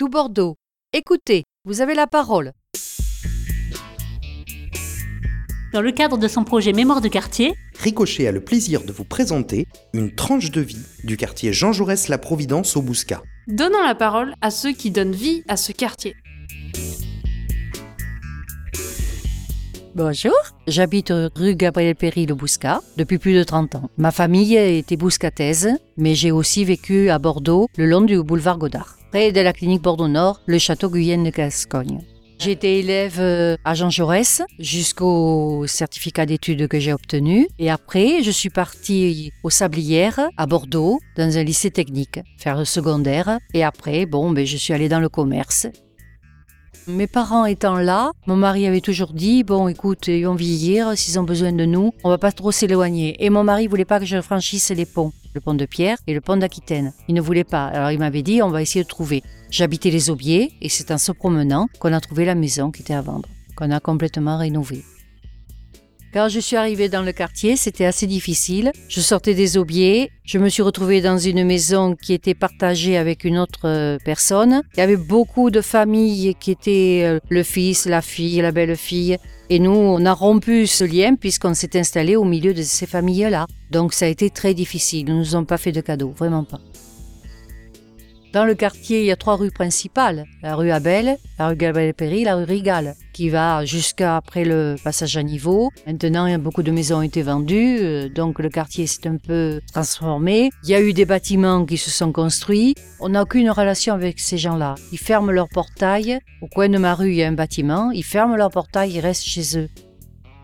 tout 0.00 0.08
Bordeaux. 0.08 0.56
Écoutez, 0.94 1.44
vous 1.66 1.82
avez 1.82 1.92
la 1.92 2.06
parole. 2.06 2.52
Dans 5.74 5.82
le 5.82 5.92
cadre 5.92 6.16
de 6.16 6.26
son 6.26 6.42
projet 6.42 6.72
Mémoire 6.72 7.02
de 7.02 7.08
quartier, 7.08 7.52
Ricochet 7.78 8.26
a 8.26 8.32
le 8.32 8.42
plaisir 8.42 8.82
de 8.82 8.92
vous 8.92 9.04
présenter 9.04 9.68
une 9.92 10.14
tranche 10.14 10.50
de 10.52 10.62
vie 10.62 10.86
du 11.04 11.18
quartier 11.18 11.52
Jean 11.52 11.74
Jaurès-La 11.74 12.16
Providence 12.16 12.78
au 12.78 12.80
Bouscat. 12.80 13.22
Donnons 13.46 13.82
la 13.84 13.94
parole 13.94 14.32
à 14.40 14.50
ceux 14.50 14.72
qui 14.72 14.90
donnent 14.90 15.12
vie 15.12 15.42
à 15.48 15.58
ce 15.58 15.70
quartier. 15.70 16.16
Bonjour, 19.94 20.32
j'habite 20.66 21.12
rue 21.34 21.56
Gabriel 21.56 21.94
Péry 21.94 22.24
le 22.24 22.34
Bouscat 22.34 22.80
depuis 22.96 23.18
plus 23.18 23.34
de 23.34 23.42
30 23.42 23.74
ans. 23.74 23.90
Ma 23.98 24.12
famille 24.12 24.56
était 24.56 24.96
bouscataise, 24.96 25.68
mais 25.98 26.14
j'ai 26.14 26.30
aussi 26.30 26.64
vécu 26.64 27.10
à 27.10 27.18
Bordeaux 27.18 27.66
le 27.76 27.84
long 27.84 28.00
du 28.00 28.22
boulevard 28.22 28.56
Godard, 28.56 28.96
près 29.10 29.32
de 29.32 29.40
la 29.40 29.52
clinique 29.52 29.82
Bordeaux-Nord, 29.82 30.40
le 30.46 30.58
château 30.58 30.88
Guyenne 30.88 31.24
de 31.24 31.30
Gascogne. 31.30 32.00
J'étais 32.38 32.78
élève 32.78 33.18
euh, 33.18 33.56
à 33.64 33.74
Jean 33.74 33.90
Jaurès 33.90 34.40
jusqu'au 34.58 35.66
certificat 35.66 36.26
d'études 36.26 36.68
que 36.68 36.78
j'ai 36.78 36.92
obtenu. 36.92 37.48
Et 37.58 37.70
après, 37.70 38.22
je 38.22 38.30
suis 38.30 38.50
partie 38.50 39.32
aux 39.42 39.50
Sablières 39.50 40.20
à 40.36 40.46
Bordeaux, 40.46 41.00
dans 41.16 41.36
un 41.36 41.42
lycée 41.42 41.70
technique, 41.70 42.20
faire 42.38 42.56
le 42.56 42.64
secondaire. 42.64 43.38
Et 43.52 43.64
après, 43.64 44.06
bon, 44.06 44.30
ben, 44.30 44.46
je 44.46 44.56
suis 44.56 44.72
allée 44.72 44.88
dans 44.88 45.00
le 45.00 45.08
commerce. 45.08 45.66
Mes 46.86 47.06
parents 47.06 47.44
étant 47.44 47.76
là, 47.76 48.12
mon 48.26 48.36
mari 48.36 48.66
avait 48.66 48.80
toujours 48.80 49.12
dit 49.12 49.44
bon, 49.44 49.68
écoute, 49.68 50.08
ils 50.08 50.24
vont 50.24 50.34
vieillir, 50.34 50.96
s'ils 50.96 51.18
ont 51.18 51.24
besoin 51.24 51.52
de 51.52 51.64
nous, 51.64 51.92
on 52.04 52.08
va 52.08 52.18
pas 52.18 52.32
trop 52.32 52.52
s'éloigner. 52.52 53.22
Et 53.24 53.28
mon 53.28 53.44
mari 53.44 53.66
voulait 53.66 53.84
pas 53.84 54.00
que 54.00 54.06
je 54.06 54.20
franchisse 54.20 54.70
les 54.70 54.86
ponts, 54.86 55.12
le 55.34 55.40
pont 55.40 55.54
de 55.54 55.66
Pierre 55.66 55.98
et 56.06 56.14
le 56.14 56.20
pont 56.20 56.36
d'Aquitaine. 56.36 56.92
Il 57.08 57.14
ne 57.14 57.20
voulait 57.20 57.44
pas. 57.44 57.66
Alors 57.66 57.90
il 57.90 57.98
m'avait 57.98 58.22
dit 58.22 58.42
on 58.42 58.50
va 58.50 58.62
essayer 58.62 58.82
de 58.82 58.88
trouver. 58.88 59.22
J'habitais 59.50 59.90
les 59.90 60.10
Aubiers 60.10 60.52
et 60.60 60.68
c'est 60.68 60.90
en 60.90 60.98
se 60.98 61.12
promenant 61.12 61.68
qu'on 61.78 61.92
a 61.92 62.00
trouvé 62.00 62.24
la 62.24 62.34
maison 62.34 62.70
qui 62.70 62.82
était 62.82 62.94
à 62.94 63.02
vendre, 63.02 63.28
qu'on 63.56 63.70
a 63.70 63.80
complètement 63.80 64.38
rénovée. 64.38 64.84
Quand 66.12 66.28
je 66.28 66.40
suis 66.40 66.56
arrivée 66.56 66.88
dans 66.88 67.02
le 67.02 67.12
quartier, 67.12 67.54
c'était 67.54 67.84
assez 67.84 68.08
difficile. 68.08 68.72
Je 68.88 69.00
sortais 69.00 69.34
des 69.34 69.56
aubiers, 69.56 70.10
je 70.24 70.38
me 70.38 70.48
suis 70.48 70.62
retrouvée 70.62 71.00
dans 71.00 71.18
une 71.18 71.44
maison 71.44 71.94
qui 71.94 72.12
était 72.12 72.34
partagée 72.34 72.96
avec 72.96 73.22
une 73.22 73.38
autre 73.38 73.68
euh, 73.68 73.96
personne. 74.04 74.62
Il 74.74 74.80
y 74.80 74.82
avait 74.82 74.96
beaucoup 74.96 75.50
de 75.50 75.60
familles 75.60 76.34
qui 76.40 76.50
étaient 76.50 77.02
euh, 77.04 77.20
le 77.28 77.44
fils, 77.44 77.86
la 77.86 78.02
fille, 78.02 78.40
la 78.40 78.50
belle-fille. 78.50 79.18
Et 79.50 79.60
nous, 79.60 79.70
on 79.70 80.04
a 80.04 80.12
rompu 80.12 80.66
ce 80.66 80.82
lien 80.82 81.14
puisqu'on 81.14 81.54
s'est 81.54 81.78
installé 81.78 82.16
au 82.16 82.24
milieu 82.24 82.54
de 82.54 82.62
ces 82.62 82.86
familles-là. 82.86 83.46
Donc 83.70 83.92
ça 83.92 84.06
a 84.06 84.08
été 84.08 84.30
très 84.30 84.52
difficile. 84.52 85.08
Ils 85.08 85.14
ne 85.14 85.18
nous 85.20 85.36
ont 85.36 85.44
pas 85.44 85.58
fait 85.58 85.72
de 85.72 85.80
cadeaux, 85.80 86.12
vraiment 86.16 86.42
pas. 86.42 86.58
Dans 88.32 88.44
le 88.44 88.54
quartier, 88.54 89.00
il 89.00 89.06
y 89.06 89.10
a 89.10 89.16
trois 89.16 89.34
rues 89.34 89.50
principales. 89.50 90.24
La 90.40 90.54
rue 90.54 90.70
Abel, 90.70 91.16
la 91.36 91.48
rue 91.48 91.56
Gabriel-Péry, 91.56 92.22
la 92.22 92.36
rue 92.36 92.44
Rigal, 92.44 92.94
qui 93.12 93.28
va 93.28 93.64
jusqu'à 93.64 94.16
après 94.16 94.44
le 94.44 94.76
passage 94.84 95.16
à 95.16 95.24
niveau. 95.24 95.70
Maintenant, 95.84 96.38
beaucoup 96.38 96.62
de 96.62 96.70
maisons 96.70 96.98
ont 96.98 97.02
été 97.02 97.22
vendues, 97.22 97.78
euh, 97.80 98.08
donc 98.08 98.38
le 98.38 98.48
quartier 98.48 98.86
s'est 98.86 99.08
un 99.08 99.16
peu 99.16 99.60
transformé. 99.72 100.50
Il 100.62 100.70
y 100.70 100.76
a 100.76 100.80
eu 100.80 100.92
des 100.92 101.06
bâtiments 101.06 101.66
qui 101.66 101.76
se 101.76 101.90
sont 101.90 102.12
construits. 102.12 102.76
On 103.00 103.08
n'a 103.08 103.22
aucune 103.22 103.50
relation 103.50 103.94
avec 103.94 104.20
ces 104.20 104.38
gens-là. 104.38 104.76
Ils 104.92 104.98
ferment 104.98 105.32
leur 105.32 105.48
portail. 105.48 106.20
Au 106.40 106.46
coin 106.46 106.68
de 106.68 106.78
ma 106.78 106.94
rue, 106.94 107.10
il 107.10 107.16
y 107.16 107.24
a 107.24 107.28
un 107.28 107.32
bâtiment. 107.32 107.90
Ils 107.90 108.04
ferment 108.04 108.36
leur 108.36 108.50
portail, 108.50 108.92
ils 108.92 109.00
restent 109.00 109.24
chez 109.24 109.58
eux. 109.58 109.68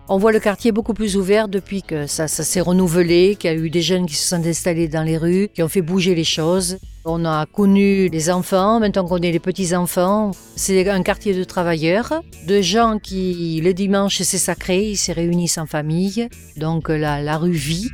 On 0.08 0.18
voit 0.18 0.30
le 0.30 0.38
quartier 0.38 0.70
beaucoup 0.70 0.94
plus 0.94 1.16
ouvert 1.16 1.48
depuis 1.48 1.82
que 1.82 2.06
ça, 2.06 2.28
s'est 2.28 2.60
renouvelé, 2.60 3.34
qu'il 3.34 3.50
y 3.50 3.52
a 3.52 3.56
eu 3.56 3.70
des 3.70 3.82
jeunes 3.82 4.06
qui 4.06 4.14
se 4.14 4.28
sont 4.28 4.46
installés 4.46 4.86
dans 4.86 5.02
les 5.02 5.16
rues, 5.16 5.48
qui 5.52 5.64
ont 5.64 5.68
fait 5.68 5.82
bouger 5.82 6.14
les 6.14 6.22
choses. 6.22 6.78
On 7.04 7.24
a 7.24 7.44
connu 7.46 8.08
les 8.08 8.30
enfants, 8.30 8.78
maintenant 8.78 9.04
on 9.04 9.08
connaît 9.08 9.32
les 9.32 9.40
petits-enfants. 9.40 10.30
C'est 10.54 10.88
un 10.88 11.02
quartier 11.02 11.34
de 11.34 11.42
travailleurs, 11.42 12.22
de 12.46 12.60
gens 12.62 13.00
qui, 13.00 13.60
le 13.64 13.74
dimanche, 13.74 14.22
c'est 14.22 14.38
sacré, 14.38 14.90
ils 14.90 14.96
se 14.96 15.10
réunissent 15.10 15.58
en 15.58 15.66
famille. 15.66 16.28
Donc 16.56 16.88
la, 16.88 17.20
la 17.20 17.36
rue 17.36 17.50
vit. 17.50 17.90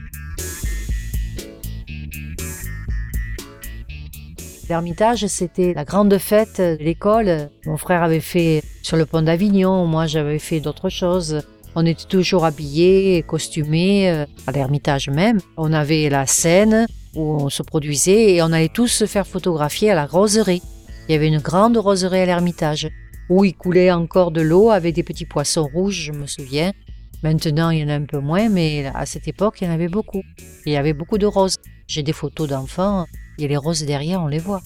L'Ermitage, 4.68 5.26
c'était 5.28 5.72
la 5.72 5.86
grande 5.86 6.18
fête 6.18 6.60
de 6.60 6.76
l'école. 6.78 7.48
Mon 7.64 7.78
frère 7.78 8.02
avait 8.02 8.20
fait 8.20 8.62
sur 8.82 8.98
le 8.98 9.06
pont 9.06 9.22
d'Avignon, 9.22 9.86
moi 9.86 10.06
j'avais 10.06 10.38
fait 10.38 10.60
d'autres 10.60 10.90
choses. 10.90 11.40
On 11.74 11.86
était 11.86 12.04
toujours 12.04 12.44
habillés, 12.44 13.22
costumés, 13.22 14.10
euh, 14.10 14.26
à 14.46 14.52
l'Ermitage 14.52 15.08
même. 15.08 15.40
On 15.56 15.72
avait 15.72 16.08
la 16.10 16.26
scène 16.26 16.86
où 17.14 17.22
on 17.22 17.48
se 17.48 17.62
produisait 17.62 18.34
et 18.34 18.42
on 18.42 18.52
allait 18.52 18.68
tous 18.68 18.88
se 18.88 19.06
faire 19.06 19.26
photographier 19.26 19.90
à 19.90 19.94
la 19.94 20.06
roserie. 20.06 20.62
Il 21.08 21.12
y 21.12 21.14
avait 21.14 21.28
une 21.28 21.40
grande 21.40 21.76
roserie 21.76 22.20
à 22.20 22.26
l'Ermitage 22.26 22.88
où 23.28 23.44
il 23.44 23.54
coulait 23.54 23.90
encore 23.90 24.30
de 24.30 24.42
l'eau 24.42 24.70
avec 24.70 24.94
des 24.94 25.02
petits 25.02 25.24
poissons 25.24 25.68
rouges, 25.72 26.00
je 26.06 26.12
me 26.12 26.26
souviens. 26.26 26.72
Maintenant, 27.22 27.70
il 27.70 27.80
y 27.80 27.84
en 27.84 27.88
a 27.88 27.94
un 27.94 28.04
peu 28.04 28.18
moins, 28.18 28.48
mais 28.48 28.90
à 28.94 29.06
cette 29.06 29.28
époque, 29.28 29.60
il 29.60 29.68
y 29.68 29.70
en 29.70 29.72
avait 29.72 29.88
beaucoup. 29.88 30.22
Il 30.66 30.72
y 30.72 30.76
avait 30.76 30.92
beaucoup 30.92 31.18
de 31.18 31.26
roses. 31.26 31.56
J'ai 31.86 32.02
des 32.02 32.12
photos 32.12 32.48
d'enfants, 32.48 33.06
il 33.38 33.42
y 33.42 33.44
a 33.44 33.48
les 33.48 33.56
roses 33.56 33.84
derrière, 33.84 34.20
on 34.20 34.26
les 34.26 34.38
voit. 34.38 34.62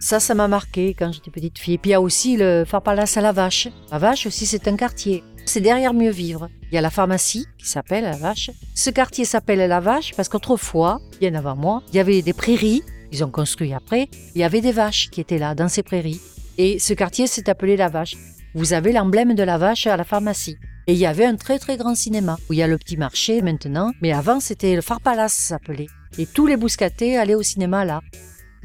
Ça, 0.00 0.20
ça 0.20 0.34
m'a 0.34 0.48
marqué 0.48 0.94
quand 0.94 1.12
j'étais 1.12 1.30
petite 1.30 1.58
fille. 1.58 1.74
Et 1.74 1.78
puis 1.78 1.90
il 1.90 1.92
y 1.92 1.94
a 1.94 2.00
aussi 2.00 2.36
le 2.36 2.64
Phare 2.66 2.82
Palace 2.82 3.16
à 3.16 3.20
la 3.20 3.32
Vache. 3.32 3.68
La 3.90 3.98
Vache 3.98 4.26
aussi, 4.26 4.46
c'est 4.46 4.68
un 4.68 4.76
quartier. 4.76 5.22
C'est 5.48 5.60
derrière 5.60 5.94
Mieux 5.94 6.10
Vivre. 6.10 6.50
Il 6.70 6.74
y 6.74 6.78
a 6.78 6.80
la 6.80 6.90
pharmacie 6.90 7.46
qui 7.56 7.68
s'appelle 7.68 8.02
La 8.02 8.16
Vache. 8.16 8.50
Ce 8.74 8.90
quartier 8.90 9.24
s'appelle 9.24 9.60
La 9.60 9.78
Vache 9.80 10.12
parce 10.16 10.28
qu'autrefois, 10.28 11.00
bien 11.20 11.34
avant 11.36 11.54
moi, 11.54 11.82
il 11.88 11.96
y 11.96 12.00
avait 12.00 12.20
des 12.20 12.32
prairies. 12.32 12.82
Ils 13.12 13.24
ont 13.24 13.30
construit 13.30 13.72
après. 13.72 14.08
Il 14.34 14.40
y 14.40 14.44
avait 14.44 14.60
des 14.60 14.72
vaches 14.72 15.08
qui 15.10 15.20
étaient 15.20 15.38
là, 15.38 15.54
dans 15.54 15.68
ces 15.68 15.84
prairies. 15.84 16.20
Et 16.58 16.80
ce 16.80 16.92
quartier 16.92 17.28
s'est 17.28 17.48
appelé 17.48 17.76
La 17.76 17.88
Vache. 17.88 18.16
Vous 18.54 18.72
avez 18.72 18.90
l'emblème 18.92 19.34
de 19.34 19.42
la 19.44 19.56
vache 19.56 19.86
à 19.86 19.96
la 19.96 20.04
pharmacie. 20.04 20.56
Et 20.88 20.92
il 20.94 20.98
y 20.98 21.06
avait 21.06 21.24
un 21.24 21.36
très 21.36 21.60
très 21.60 21.76
grand 21.76 21.94
cinéma 21.94 22.36
où 22.50 22.52
il 22.52 22.58
y 22.58 22.62
a 22.62 22.66
le 22.66 22.76
petit 22.76 22.96
marché 22.96 23.40
maintenant. 23.40 23.92
Mais 24.02 24.12
avant, 24.12 24.40
c'était 24.40 24.74
le 24.74 24.82
Phare 24.82 25.00
Palace, 25.00 25.34
s'appelait. 25.34 25.86
Et 26.18 26.26
tous 26.26 26.46
les 26.46 26.56
bouscatés 26.56 27.16
allaient 27.16 27.34
au 27.36 27.42
cinéma 27.42 27.84
là. 27.84 28.00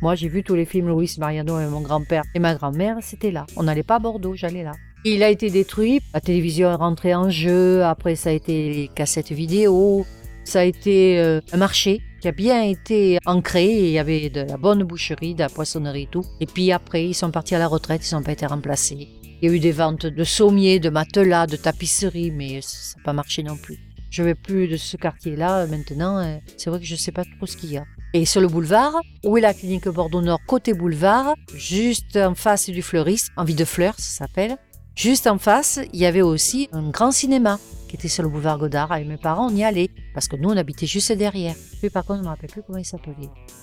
Moi, 0.02 0.16
j'ai 0.16 0.30
vu 0.30 0.44
tous 0.44 0.56
les 0.56 0.66
films 0.66 0.88
Louis 0.88 1.14
Mariano 1.20 1.60
et 1.60 1.68
mon 1.68 1.82
grand-père 1.82 2.24
et 2.34 2.40
ma 2.40 2.56
grand-mère, 2.56 2.98
c'était 3.02 3.30
là. 3.30 3.46
On 3.56 3.64
n'allait 3.64 3.84
pas 3.84 3.98
à 3.98 4.00
Bordeaux, 4.00 4.36
j'allais 4.36 4.64
là. 4.64 4.72
Il 5.04 5.24
a 5.24 5.30
été 5.30 5.50
détruit, 5.50 6.00
la 6.14 6.22
télévision 6.22 6.70
est 6.70 6.76
rentrée 6.76 7.16
en 7.16 7.32
jeu, 7.32 7.84
après 7.84 8.16
ça 8.16 8.30
a 8.30 8.34
été 8.34 8.72
les 8.72 8.88
cassettes 8.88 9.32
vidéo, 9.32 10.06
ça 10.44 10.60
a 10.60 10.64
été 10.64 11.20
euh, 11.20 11.42
un 11.52 11.58
marché 11.58 12.02
qui 12.22 12.28
a 12.28 12.32
bien 12.32 12.62
été 12.62 13.18
ancré, 13.26 13.66
il 13.66 13.90
y 13.90 13.98
avait 13.98 14.30
de 14.30 14.42
la 14.42 14.58
bonne 14.58 14.84
boucherie, 14.84 15.34
de 15.34 15.40
la 15.40 15.50
poissonnerie 15.50 16.04
et 16.04 16.08
tout. 16.08 16.24
Et 16.40 16.46
puis 16.46 16.72
après, 16.72 17.04
ils 17.04 17.16
sont 17.16 17.32
partis 17.32 17.56
à 17.56 17.60
la 17.60 17.68
retraite, 17.68 18.08
ils 18.08 18.14
n'ont 18.14 18.22
pas 18.22 18.34
été 18.34 18.46
remplacés. 18.46 19.08
Il 19.42 19.50
y 19.50 19.52
a 19.52 19.56
eu 19.56 19.60
des 19.60 19.72
ventes 19.72 20.06
de 20.06 20.24
sommiers, 20.24 20.80
de 20.80 20.92
matelas, 20.92 21.48
de 21.48 21.56
tapisseries, 21.56 22.30
mais 22.30 22.60
ça 22.62 22.98
n'a 22.98 23.04
pas 23.04 23.14
marché 23.14 23.42
non 23.42 23.58
plus. 23.58 23.80
Je 24.12 24.22
vais 24.22 24.36
plus 24.36 24.68
de 24.68 24.78
ce 24.78 24.98
quartier-là 24.98 25.66
maintenant, 25.66 26.20
euh, 26.20 26.38
c'est 26.58 26.70
vrai 26.70 26.80
que 26.80 26.86
je 26.86 26.94
ne 26.94 27.00
sais 27.00 27.12
pas 27.12 27.24
trop 27.24 27.48
ce 27.48 27.58
qu'il 27.58 27.72
y 27.72 27.78
a. 27.78 27.86
Et 28.14 28.26
sur 28.26 28.40
le 28.40 28.48
boulevard, 28.48 28.94
où 29.24 29.36
est 29.38 29.42
la 29.42 29.56
clinique 29.56 29.88
Bordeaux-Nord, 29.88 30.42
côté 30.46 30.74
boulevard, 30.74 31.34
juste 31.56 32.18
en 32.18 32.36
face 32.36 32.70
du 32.70 32.84
fleuriste, 32.84 33.30
Envie 33.36 33.56
de 33.56 33.66
fleurs, 33.66 33.96
ça 33.98 34.26
s'appelle. 34.26 34.58
Juste 34.96 35.28
en 35.28 35.38
face, 35.38 35.80
il 35.94 36.00
y 36.00 36.06
avait 36.06 36.22
aussi 36.22 36.68
un 36.74 36.90
grand 36.90 37.12
cinéma 37.12 37.60
qui 37.88 37.96
était 37.96 38.08
sur 38.08 38.24
le 38.24 38.30
boulevard 38.30 38.58
Godard. 38.58 38.92
Avec 38.92 39.08
mes 39.08 39.18
parents, 39.18 39.52
on 39.52 39.56
y 39.56 39.64
allait 39.64 39.90
parce 40.14 40.28
que 40.28 40.36
nous, 40.36 40.50
on 40.50 40.58
habitait 40.58 40.86
juste 40.86 41.12
derrière. 41.12 41.56
Puis 41.80 41.90
par 41.90 42.06
contre, 42.06 42.20
je 42.20 42.24
ne 42.24 42.26
me 42.26 42.30
rappelle 42.30 42.50
plus 42.50 42.62
comment 42.62 42.78
il 42.78 42.86
s'appelait. 42.86 43.16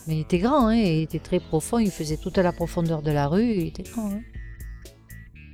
Mais 0.07 0.17
il 0.17 0.21
était 0.21 0.39
grand, 0.39 0.69
hein, 0.69 0.75
il 0.75 1.03
était 1.03 1.19
très 1.19 1.41
profond. 1.41 1.79
Il 1.79 1.91
faisait 1.91 2.17
toute 2.17 2.39
la 2.39 2.53
profondeur 2.53 3.03
de 3.03 3.11
la 3.11 3.27
rue. 3.27 3.53
Il 3.53 3.67
était 3.69 3.83
grand. 3.83 4.11
Hein. 4.11 4.21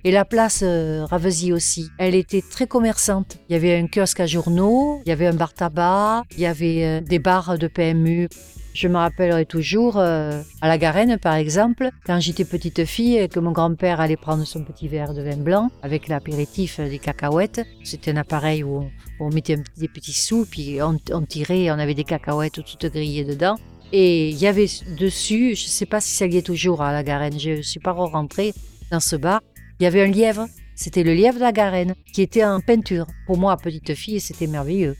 Et 0.06 0.10
la 0.10 0.26
place 0.26 0.60
euh, 0.62 1.06
aussi, 1.52 1.88
elle 1.98 2.14
était 2.14 2.42
très 2.42 2.66
commerçante. 2.66 3.38
Il 3.48 3.54
y 3.54 3.56
avait 3.56 3.78
un 3.78 3.86
kiosque 3.86 4.20
à 4.20 4.26
journaux, 4.26 5.00
il 5.06 5.08
y 5.08 5.12
avait 5.12 5.26
un 5.26 5.32
bar 5.32 5.54
tabac, 5.54 6.24
il 6.32 6.41
y 6.41 6.46
avait 6.46 6.84
euh, 6.84 7.00
des 7.00 7.18
bars 7.18 7.58
de 7.58 7.68
PMU. 7.68 8.28
Je 8.74 8.88
me 8.88 8.96
rappellerai 8.96 9.46
toujours, 9.46 9.98
euh, 9.98 10.42
à 10.60 10.66
la 10.66 10.78
Garenne 10.78 11.16
par 11.18 11.36
exemple, 11.36 11.90
quand 12.04 12.18
j'étais 12.18 12.44
petite 12.44 12.84
fille 12.84 13.16
et 13.16 13.28
que 13.28 13.38
mon 13.38 13.52
grand-père 13.52 14.00
allait 14.00 14.16
prendre 14.16 14.44
son 14.44 14.65
petit 14.65 14.88
verre 14.88 15.15
de 15.15 15.22
vin 15.22 15.36
blanc 15.36 15.71
avec 15.82 16.09
l'apéritif 16.09 16.80
des 16.80 16.98
cacahuètes. 16.98 17.65
C'était 17.84 18.10
un 18.10 18.16
appareil 18.16 18.65
où 18.65 18.84
on, 19.21 19.30
mettait 19.30 19.59
des 19.76 19.86
petits 19.86 20.12
sous, 20.12 20.44
puis 20.44 20.82
on, 20.82 20.98
on 21.12 21.22
tirait, 21.22 21.71
on 21.71 21.78
avait 21.78 21.94
des 21.94 22.03
cacahuètes 22.03 22.65
toutes 22.65 22.86
grillées 22.86 23.24
dedans. 23.24 23.54
Et 23.92 24.30
il 24.30 24.38
y 24.38 24.48
avait 24.48 24.66
dessus, 24.98 25.54
je 25.54 25.66
ne 25.66 25.70
sais 25.70 25.86
pas 25.86 26.00
si 26.00 26.10
ça 26.10 26.27
y 26.27 26.36
est 26.36 26.42
toujours 26.42 26.82
à 26.82 26.92
la 26.92 27.04
Garenne, 27.04 27.38
je 27.38 27.50
ne 27.50 27.62
suis 27.62 27.78
pas 27.78 27.92
rentrée 27.92 28.53
dans 28.91 28.98
ce 28.98 29.15
bar, 29.15 29.41
il 29.78 29.84
y 29.84 29.86
avait 29.86 30.03
un 30.03 30.10
lièvre, 30.10 30.47
c'était 30.74 31.04
le 31.04 31.15
lièvre 31.15 31.36
de 31.36 31.42
la 31.42 31.53
Garenne, 31.53 31.94
qui 32.12 32.22
était 32.22 32.44
en 32.44 32.60
peinture. 32.60 33.06
Pour 33.28 33.38
moi, 33.38 33.56
petite 33.56 33.94
fille, 33.94 34.18
c'était 34.18 34.48
merveilleux 34.48 34.97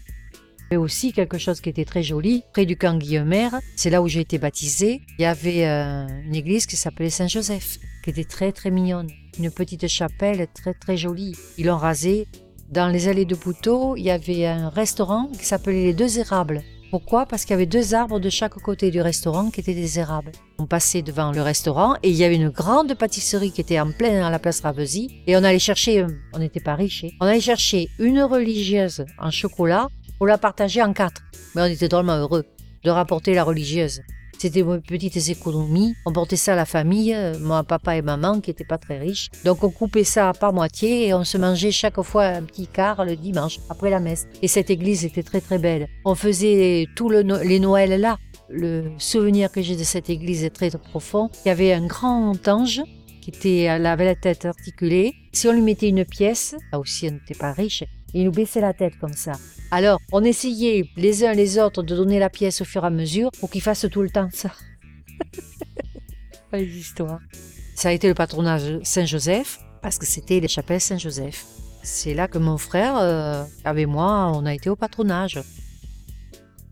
avait 0.71 0.77
aussi 0.77 1.13
quelque 1.13 1.39
chose 1.39 1.61
qui 1.61 1.69
était 1.69 1.85
très 1.85 2.03
joli, 2.03 2.43
près 2.53 2.67
du 2.67 2.77
camp 2.77 2.99
Guillemer. 2.99 3.49
C'est 3.77 3.91
là 3.91 4.03
où 4.03 4.09
j'ai 4.09 4.21
été 4.21 4.39
baptisée. 4.39 5.03
Il 5.19 5.23
y 5.23 5.27
avait 5.27 5.67
euh, 5.67 6.07
une 6.25 6.35
église 6.35 6.67
qui 6.67 6.77
s'appelait 6.77 7.11
Saint-Joseph, 7.11 7.79
qui 8.03 8.11
était 8.11 8.25
très 8.25 8.53
très 8.53 8.71
mignonne. 8.71 9.09
Une 9.39 9.51
petite 9.51 9.87
chapelle 9.89 10.47
très 10.55 10.75
très 10.75 10.97
jolie. 10.97 11.37
Ils 11.59 11.67
l'ont 11.67 11.77
rasée. 11.77 12.27
Dans 12.71 12.89
les 12.89 13.09
allées 13.09 13.27
de 13.27 13.35
Poutot, 13.35 13.97
il 13.97 14.05
y 14.05 14.11
avait 14.11 14.47
un 14.47 14.69
restaurant 14.69 15.29
qui 15.39 15.45
s'appelait 15.45 15.85
Les 15.85 15.95
Deux 15.95 16.19
Érables. 16.19 16.63
Pourquoi? 16.95 17.27
Parce 17.27 17.45
qu'il 17.45 17.51
y 17.51 17.55
avait 17.55 17.67
deux 17.67 17.93
arbres 17.93 18.21
de 18.21 18.31
chaque 18.31 18.55
côté 18.55 18.93
du 18.93 19.01
restaurant 19.01 19.51
qui 19.51 19.59
étaient 19.59 19.75
des 19.75 19.99
érables. 19.99 20.31
On 20.59 20.67
passait 20.67 21.03
devant 21.03 21.33
le 21.33 21.43
restaurant 21.43 21.97
et 22.05 22.11
il 22.11 22.15
y 22.15 22.23
avait 22.23 22.37
une 22.37 22.51
grande 22.51 22.95
pâtisserie 22.95 23.51
qui 23.51 23.61
était 23.61 23.81
en 23.81 23.91
plein 23.91 24.25
à 24.25 24.31
la 24.31 24.39
place 24.39 24.61
Ravesi. 24.61 25.11
Et 25.27 25.37
on 25.37 25.43
allait 25.43 25.59
chercher, 25.59 26.03
euh, 26.03 26.09
on 26.35 26.39
n'était 26.39 26.61
pas 26.61 26.77
riches, 26.77 27.03
hein. 27.03 27.17
on 27.21 27.27
allait 27.27 27.41
chercher 27.41 27.89
une 27.99 28.23
religieuse 28.23 29.05
en 29.19 29.33
chocolat 29.33 29.89
pour 30.19 30.27
la 30.27 30.39
partager 30.39 30.83
en 30.83 30.93
quatre. 30.93 31.23
Mais 31.55 31.63
on 31.63 31.67
était 31.67 31.89
drôlement 31.89 32.17
heureux 32.17 32.45
de 32.85 32.91
rapporter 32.91 33.35
la 33.35 33.45
religieuse. 33.45 34.01
C'était 34.39 34.63
mes 34.63 34.81
petites 34.81 35.29
économies. 35.29 35.95
On 36.05 36.13
portait 36.13 36.37
ça 36.37 36.53
à 36.53 36.57
la 36.57 36.67
famille, 36.67 37.15
euh, 37.15 37.39
mon 37.39 37.65
papa 37.65 37.97
et 37.97 38.03
maman 38.03 38.41
qui 38.41 38.51
n'étaient 38.51 38.65
pas 38.65 38.79
très 38.79 38.99
riches. 38.99 39.31
Donc 39.45 39.65
on 39.65 39.71
coupait 39.71 40.05
ça 40.05 40.33
par 40.39 40.53
moitié 40.53 41.09
et 41.09 41.15
on 41.15 41.25
se 41.25 41.39
mangeait 41.39 41.71
chaque 41.71 42.01
fois 42.03 42.25
un 42.25 42.43
petit 42.43 42.67
quart 42.67 43.05
le 43.05 43.17
dimanche 43.17 43.59
après 43.71 43.91
la 43.91 44.01
messe. 44.01 44.27
Et 44.43 44.49
cette 44.49 44.71
église 44.71 45.05
était 45.05 45.23
très 45.23 45.41
très 45.41 45.59
belle. 45.59 45.89
On 46.05 46.15
faisait 46.15 46.87
tous 46.97 47.09
le 47.09 47.23
les 47.43 47.61
Noëls 47.61 48.01
là. 48.01 48.19
Le 48.51 48.91
souvenir 48.99 49.51
que 49.51 49.63
j'ai 49.63 49.77
de 49.77 49.85
cette 49.85 50.11
église 50.11 50.45
est 50.45 50.51
très, 50.51 50.71
profond. 50.71 51.31
Il 51.45 51.49
y 51.49 51.51
avait 51.51 51.73
un 51.73 51.87
grand 51.87 52.37
ange 52.47 52.83
qui 53.25 53.31
était, 53.31 53.69
avait 53.69 54.05
la 54.05 54.15
tête 54.15 54.45
articulée. 54.45 55.15
Si 55.33 55.49
on 55.49 55.53
lui 55.53 55.63
mettait 55.63 55.89
une 55.89 56.05
pièce, 56.05 56.55
là 56.71 56.79
aussi 56.79 57.09
on 57.09 57.13
n'était 57.13 57.35
pas 57.35 57.53
riche, 57.53 57.83
il 58.13 58.25
nous 58.25 58.33
baissait 58.33 58.61
la 58.61 58.75
tête 58.75 58.99
comme 59.01 59.15
ça. 59.15 59.33
Alors, 59.71 59.99
on 60.13 60.23
essayait 60.23 60.91
les 60.97 61.25
uns 61.25 61.33
les 61.33 61.59
autres 61.59 61.83
de 61.83 61.97
donner 61.97 62.19
la 62.19 62.29
pièce 62.29 62.61
au 62.61 62.67
fur 62.67 62.85
et 62.85 62.87
à 62.87 62.91
mesure 62.91 63.31
pour 63.41 63.51
qu'il 63.51 63.63
fasse 63.63 63.87
tout 63.91 64.03
le 64.03 64.11
temps 64.11 64.29
ça. 64.33 64.51
Les 66.53 66.79
histoires. 66.79 67.19
Ça 67.75 67.89
a 67.89 67.93
été 67.93 68.07
le 68.07 68.15
patronage 68.15 68.79
Saint-Joseph, 68.85 69.59
parce 69.83 69.99
que 69.99 70.07
c'était 70.07 70.39
les 70.39 70.47
chapelles 70.47 70.81
Saint-Joseph. 70.81 71.45
C'est 71.83 72.15
là 72.15 72.29
que 72.29 72.39
mon 72.39 72.59
frère, 72.59 72.97
euh, 72.97 73.43
avec 73.65 73.89
moi, 73.89 74.31
on 74.33 74.47
a 74.47 74.55
été 74.55 74.71
au 74.71 74.77
patronage. 74.77 75.41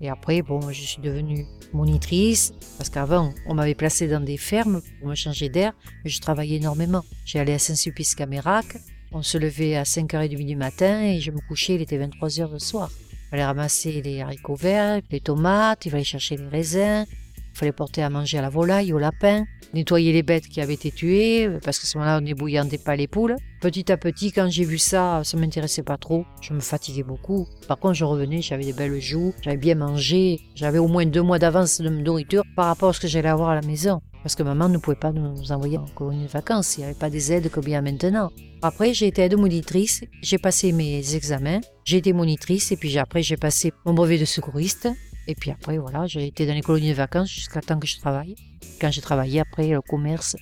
Et 0.02 0.08
après, 0.08 0.43
bon, 0.43 0.60
je 0.72 0.82
suis 0.82 1.00
devenue 1.00 1.46
monitrice, 1.72 2.52
parce 2.76 2.90
qu'avant, 2.90 3.32
on 3.46 3.54
m'avait 3.54 3.76
placée 3.76 4.08
dans 4.08 4.20
des 4.20 4.37
fermes 4.37 4.82
pour 4.99 5.08
me 5.08 5.14
changer 5.14 5.49
d'air, 5.49 5.72
mais 6.04 6.10
je 6.10 6.20
travaillais 6.20 6.56
énormément. 6.56 7.04
Allé 7.34 7.52
à 7.52 7.58
Saint-Sulpice-Camérac, 7.60 8.66
on 9.12 9.22
se 9.22 9.38
levait 9.38 9.76
à 9.76 9.84
5h30 9.84 10.44
du 10.44 10.56
matin 10.56 11.02
et 11.02 11.20
je 11.20 11.31
me 11.31 11.38
couchais, 11.46 11.76
il 11.76 11.82
était 11.82 11.99
23h 11.99 12.50
le 12.50 12.58
soir. 12.58 12.90
Il 13.12 13.28
fallait 13.31 13.44
ramasser 13.44 14.02
les 14.02 14.20
haricots 14.20 14.56
verts, 14.56 15.00
les 15.10 15.20
tomates, 15.20 15.87
il 15.87 15.93
fallait 15.93 16.05
chercher 16.05 16.37
les 16.37 16.48
raisins, 16.48 17.06
il 17.54 17.58
fallait 17.58 17.72
porter 17.72 18.02
à 18.02 18.10
manger 18.10 18.38
à 18.38 18.43
la 18.43 18.49
volaille, 18.49 18.93
au 18.93 18.99
lapin, 18.99 19.44
nettoyer 19.75 20.12
les 20.12 20.22
bêtes 20.22 20.49
qui 20.49 20.60
avaient 20.60 20.75
été 20.75 20.90
tuées, 20.90 21.49
parce 21.64 21.78
que 21.78 21.87
ce 21.87 21.99
moment-là, 21.99 22.19
on 22.19 22.22
n'ébouillantait 22.22 22.78
pas 22.78 22.96
les 22.96 23.06
poules. 23.06 23.37
Petit 23.60 23.93
à 23.93 23.96
petit, 23.96 24.32
quand 24.32 24.49
j'ai 24.50 24.64
vu 24.64 24.78
ça, 24.78 25.20
ça 25.25 25.37
m'intéressait 25.37 25.82
pas 25.82 25.96
trop. 25.96 26.25
Je 26.40 26.52
me 26.52 26.60
fatiguais 26.60 27.02
beaucoup. 27.02 27.46
Par 27.69 27.78
contre, 27.78 27.94
je 27.94 28.04
revenais, 28.04 28.43
j'avais 28.43 28.64
des 28.64 28.72
belles 28.72 29.00
joues, 29.00 29.34
j'avais 29.43 29.56
bien 29.56 29.75
mangé, 29.75 30.40
j'avais 30.54 30.78
au 30.78 30.88
moins 30.88 31.06
deux 31.06 31.22
mois 31.22 31.38
d'avance 31.38 31.81
de 31.81 31.88
nourriture 31.88 32.43
par 32.56 32.66
rapport 32.66 32.90
à 32.90 32.93
ce 32.93 33.00
que 33.00 33.08
j'allais 33.08 33.28
avoir 33.28 33.50
à 33.50 33.55
la 33.55 33.62
maison. 33.62 34.00
Parce 34.22 34.37
que 34.37 34.43
maman 34.43 34.69
ne 34.69 34.78
pouvait 34.78 34.96
pas 34.96 35.12
nous 35.12 35.50
envoyer 35.50 35.78
en 35.78 35.87
colonie 35.87 36.25
de 36.25 36.28
vacances. 36.28 36.76
Il 36.76 36.81
n'y 36.81 36.87
avait 36.87 36.98
pas 36.98 37.10
des 37.10 37.32
aides 37.32 37.50
comme 37.50 37.64
il 37.66 37.72
y 37.72 37.75
a 37.75 37.82
maintenant. 37.82 38.31
Après, 38.62 38.94
j'ai 38.94 39.08
été 39.08 39.22
aide-monitrice. 39.22 40.05
J'ai 40.22 40.38
passé 40.38 40.70
mes 40.70 41.16
examens. 41.16 41.60
J'ai 41.84 41.96
été 41.96 42.12
monitrice. 42.12 42.70
Et 42.70 42.76
puis 42.76 42.96
après, 42.98 43.22
j'ai 43.22 43.37
passé 43.37 43.72
mon 43.84 43.94
brevet 43.94 44.19
de 44.19 44.25
secouriste. 44.25 44.88
Et 45.28 45.34
puis 45.34 45.50
après, 45.50 45.78
voilà, 45.78 46.06
j'ai 46.06 46.26
été 46.26 46.46
dans 46.46 46.54
les 46.54 46.62
colonies 46.62 46.90
de 46.90 46.94
vacances 46.94 47.30
jusqu'à 47.30 47.60
temps 47.60 47.78
que 47.78 47.86
je 47.86 47.98
travaille. 47.98 48.34
Quand 48.80 48.90
j'ai 48.90 49.00
travaillé, 49.00 49.40
après, 49.40 49.69
le 49.69 49.80
commerce, 49.80 50.36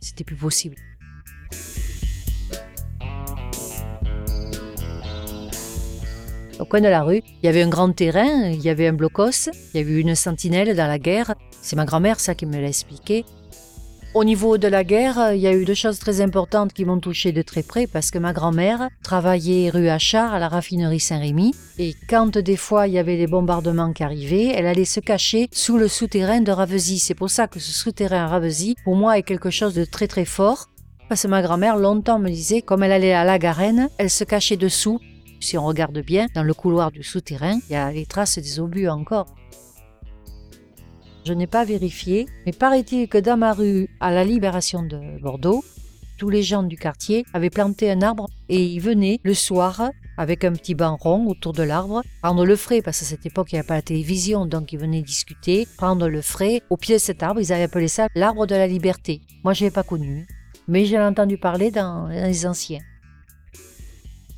c'était 0.00 0.24
plus 0.24 0.36
possible. 0.36 0.76
Au 6.58 6.64
coin 6.64 6.80
de 6.80 6.88
la 6.88 7.02
rue, 7.02 7.22
il 7.42 7.46
y 7.46 7.48
avait 7.48 7.62
un 7.62 7.68
grand 7.68 7.92
terrain, 7.92 8.50
il 8.50 8.60
y 8.60 8.68
avait 8.68 8.86
un 8.86 8.92
blocos, 8.92 9.48
il 9.74 9.78
y 9.78 9.80
avait 9.80 10.00
une 10.00 10.14
sentinelle 10.14 10.76
dans 10.76 10.86
la 10.86 10.98
guerre. 10.98 11.34
C'est 11.60 11.76
ma 11.76 11.84
grand-mère, 11.84 12.20
ça, 12.20 12.34
qui 12.34 12.46
me 12.46 12.60
l'a 12.60 12.68
expliqué. 12.68 13.24
Au 14.14 14.24
niveau 14.24 14.58
de 14.58 14.68
la 14.68 14.84
guerre, 14.84 15.32
il 15.32 15.40
y 15.40 15.46
a 15.46 15.54
eu 15.54 15.64
deux 15.64 15.72
choses 15.72 15.98
très 15.98 16.20
importantes 16.20 16.74
qui 16.74 16.84
m'ont 16.84 17.00
touché 17.00 17.32
de 17.32 17.40
très 17.40 17.62
près 17.62 17.86
parce 17.86 18.10
que 18.10 18.18
ma 18.18 18.34
grand-mère 18.34 18.90
travaillait 19.02 19.70
rue 19.70 19.88
Achard 19.88 20.34
à 20.34 20.38
la 20.38 20.48
raffinerie 20.48 21.00
Saint-Rémy 21.00 21.54
et 21.78 21.94
quand 22.10 22.36
des 22.36 22.56
fois 22.56 22.86
il 22.86 22.92
y 22.92 22.98
avait 22.98 23.16
des 23.16 23.26
bombardements 23.26 23.94
qui 23.94 24.02
arrivaient, 24.02 24.52
elle 24.54 24.66
allait 24.66 24.84
se 24.84 25.00
cacher 25.00 25.48
sous 25.50 25.78
le 25.78 25.88
souterrain 25.88 26.42
de 26.42 26.52
Ravesy. 26.52 26.98
C'est 26.98 27.14
pour 27.14 27.30
ça 27.30 27.48
que 27.48 27.58
ce 27.58 27.72
souterrain 27.72 28.24
à 28.24 28.26
Ravesy, 28.26 28.76
pour 28.84 28.96
moi, 28.96 29.16
est 29.16 29.22
quelque 29.22 29.50
chose 29.50 29.72
de 29.72 29.86
très 29.86 30.08
très 30.08 30.26
fort 30.26 30.68
parce 31.08 31.22
que 31.22 31.28
ma 31.28 31.40
grand-mère 31.40 31.78
longtemps 31.78 32.18
me 32.18 32.28
disait, 32.28 32.60
comme 32.60 32.82
elle 32.82 32.92
allait 32.92 33.14
à 33.14 33.24
la 33.24 33.38
Garenne, 33.38 33.88
elle 33.96 34.10
se 34.10 34.24
cachait 34.24 34.58
dessous 34.58 35.00
si 35.40 35.58
on 35.58 35.64
regarde 35.64 35.98
bien, 35.98 36.26
dans 36.34 36.42
le 36.42 36.54
couloir 36.54 36.92
du 36.92 37.02
souterrain, 37.02 37.58
il 37.68 37.72
y 37.72 37.76
a 37.76 37.90
les 37.90 38.06
traces 38.06 38.38
des 38.38 38.60
obus 38.60 38.88
encore. 38.88 39.26
Je 41.24 41.32
n'ai 41.32 41.46
pas 41.46 41.64
vérifié, 41.64 42.26
mais 42.46 42.52
paraît-il 42.52 43.08
que 43.08 43.18
dans 43.18 43.36
ma 43.36 43.52
rue, 43.52 43.88
à 44.00 44.10
la 44.10 44.24
libération 44.24 44.82
de 44.82 44.98
Bordeaux, 45.20 45.64
tous 46.18 46.30
les 46.30 46.42
gens 46.42 46.64
du 46.64 46.76
quartier 46.76 47.24
avaient 47.32 47.50
planté 47.50 47.90
un 47.92 48.02
arbre 48.02 48.28
et 48.48 48.64
ils 48.64 48.80
venaient 48.80 49.20
le 49.22 49.34
soir 49.34 49.90
avec 50.18 50.44
un 50.44 50.52
petit 50.52 50.74
banc 50.74 50.96
rond 50.96 51.26
autour 51.28 51.52
de 51.52 51.62
l'arbre, 51.62 52.02
prendre 52.22 52.44
le 52.44 52.56
frais, 52.56 52.82
parce 52.82 52.98
qu'à 52.98 53.04
cette 53.04 53.24
époque 53.24 53.52
il 53.52 53.54
n'y 53.54 53.60
avait 53.60 53.68
pas 53.68 53.76
la 53.76 53.82
télévision, 53.82 54.46
donc 54.46 54.72
ils 54.72 54.78
venaient 54.78 55.02
discuter, 55.02 55.66
prendre 55.76 56.08
le 56.08 56.22
frais. 56.22 56.60
Au 56.70 56.76
pied 56.76 56.96
de 56.96 57.00
cet 57.00 57.22
arbre, 57.22 57.40
ils 57.40 57.52
avaient 57.52 57.62
appelé 57.62 57.86
ça 57.86 58.08
l'arbre 58.16 58.46
de 58.46 58.56
la 58.56 58.66
liberté. 58.66 59.20
Moi 59.44 59.52
je 59.52 59.64
l'ai 59.64 59.70
pas 59.70 59.84
connu, 59.84 60.26
mais 60.66 60.86
j'ai 60.86 60.98
entendu 60.98 61.38
parler 61.38 61.70
dans 61.70 62.08
les 62.08 62.46
anciens. 62.46 62.82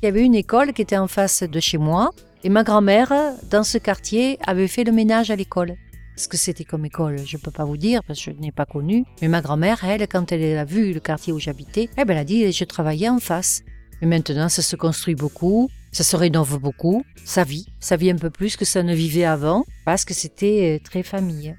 Il 0.01 0.05
y 0.05 0.07
avait 0.07 0.23
une 0.23 0.35
école 0.35 0.71
qui 0.71 0.83
était 0.83 0.97
en 0.97 1.07
face 1.07 1.41
de 1.41 1.59
chez 1.59 1.79
moi 1.79 2.11
et 2.43 2.49
ma 2.49 2.63
grand-mère, 2.63 3.11
dans 3.49 3.63
ce 3.63 3.79
quartier, 3.79 4.37
avait 4.45 4.67
fait 4.67 4.83
le 4.83 4.91
ménage 4.91 5.31
à 5.31 5.35
l'école. 5.35 5.75
Ce 6.17 6.27
que 6.29 6.37
c'était 6.37 6.63
comme 6.63 6.85
école, 6.85 7.17
je 7.25 7.35
ne 7.35 7.41
peux 7.41 7.51
pas 7.51 7.65
vous 7.65 7.75
dire 7.75 8.01
parce 8.07 8.23
que 8.23 8.31
je 8.31 8.37
n'ai 8.37 8.51
pas 8.51 8.65
connu. 8.65 9.03
Mais 9.21 9.27
ma 9.27 9.41
grand-mère, 9.41 9.83
elle, 9.83 10.07
quand 10.07 10.31
elle 10.31 10.57
a 10.57 10.63
vu 10.63 10.93
le 10.93 10.99
quartier 11.01 11.33
où 11.33 11.39
j'habitais, 11.39 11.89
eh 11.97 12.05
ben, 12.05 12.13
elle 12.13 12.19
a 12.19 12.23
dit 12.23 12.51
je 12.51 12.63
travaillais 12.63 13.09
en 13.09 13.19
face. 13.19 13.63
Et 14.01 14.05
maintenant, 14.05 14.49
ça 14.49 14.61
se 14.61 14.75
construit 14.75 15.15
beaucoup, 15.15 15.69
ça 15.91 16.03
se 16.03 16.15
rénove 16.15 16.59
beaucoup, 16.59 17.03
ça 17.23 17.43
vit, 17.43 17.67
ça 17.79 17.95
vit 17.95 18.11
un 18.11 18.17
peu 18.17 18.29
plus 18.29 18.55
que 18.55 18.65
ça 18.65 18.83
ne 18.83 18.93
vivait 18.93 19.25
avant 19.25 19.65
parce 19.85 20.05
que 20.05 20.13
c'était 20.13 20.77
euh, 20.77 20.83
très 20.83 21.03
famille. 21.03 21.55